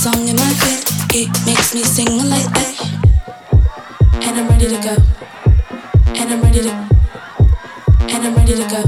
[0.00, 2.74] song in my head, it makes me sing like that.
[4.24, 4.96] And I'm ready to go.
[6.18, 6.72] And I'm ready to.
[8.08, 8.82] And I'm ready to go.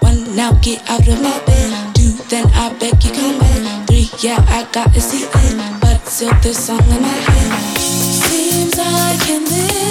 [0.00, 1.94] One now, get out of my bed.
[1.96, 3.86] Two, then I beg you come back.
[3.86, 7.78] Three, yeah, I gotta see it, but still this song in my head.
[7.80, 9.83] Seems I can live.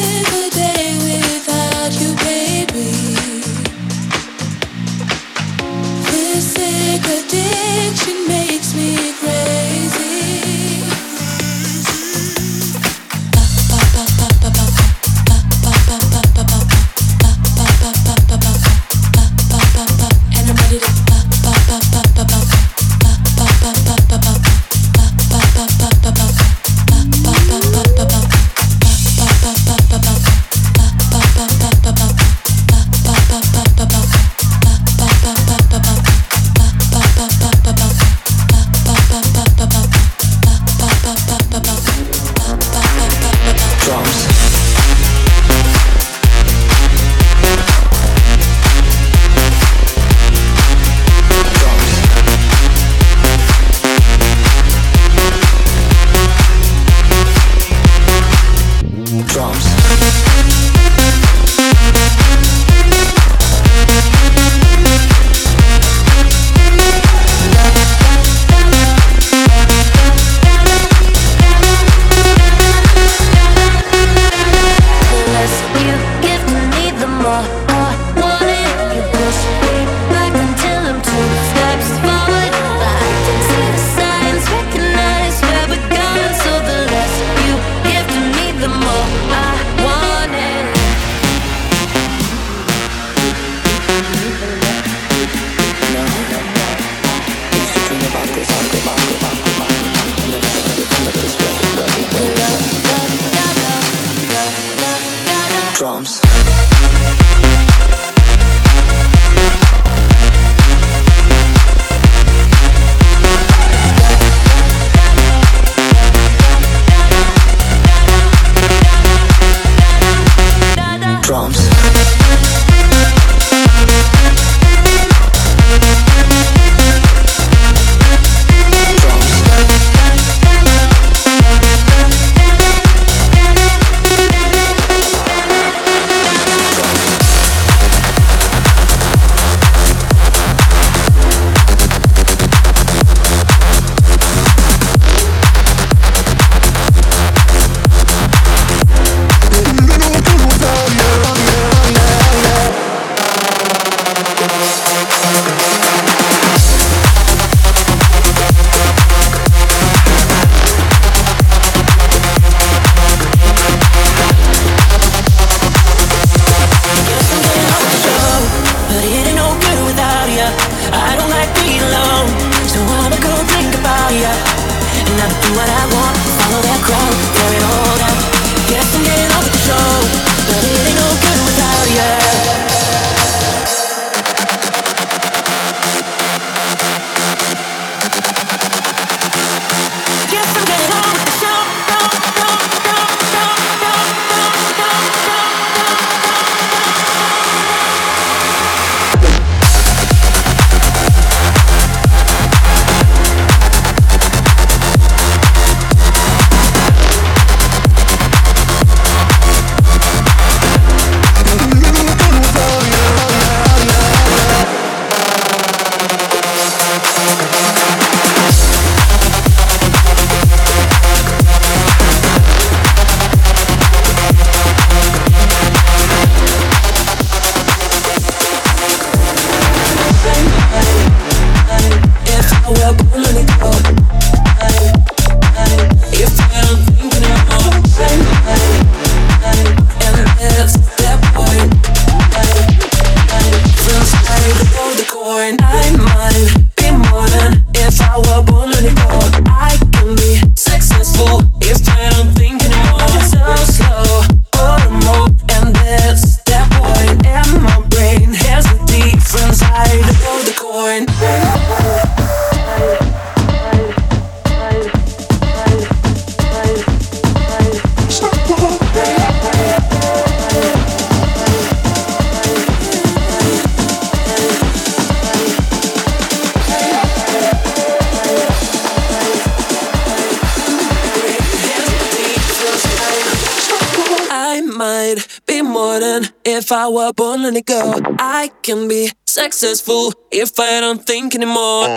[286.16, 288.00] I were born let it go.
[288.20, 291.88] I can be successful if I don't think anymore.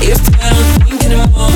[0.00, 1.52] If I don't think anymore.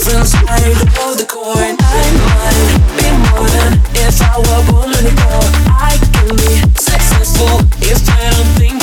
[0.00, 0.72] From side
[1.04, 5.36] of the coin, I might be more than if I were born let it go.
[5.68, 8.79] I can be successful if I don't think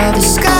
[0.00, 0.53] of the sky.